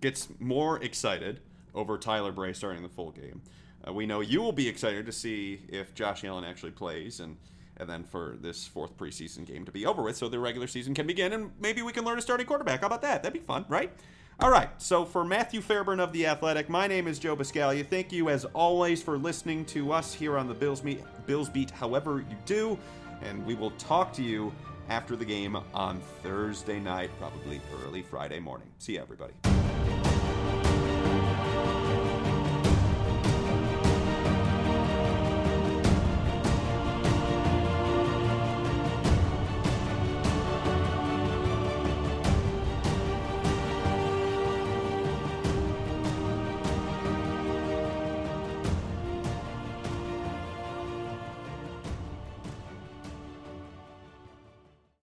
[0.00, 1.40] gets more excited
[1.74, 3.42] over Tyler Bray starting the full game,
[3.86, 7.36] uh, we know you will be excited to see if Josh Allen actually plays, and
[7.80, 10.94] and then for this fourth preseason game to be over with, so the regular season
[10.94, 12.80] can begin, and maybe we can learn a starting quarterback.
[12.80, 13.22] How about that?
[13.22, 13.90] That'd be fun, right?
[14.38, 17.86] All right, so for Matthew Fairburn of The Athletic, my name is Joe Buscaglia.
[17.86, 21.70] Thank you, as always, for listening to us here on the Bills, Meet, Bills Beat,
[21.70, 22.78] however you do,
[23.22, 24.52] and we will talk to you
[24.88, 28.68] after the game on Thursday night, probably early Friday morning.
[28.78, 29.34] See you, everybody.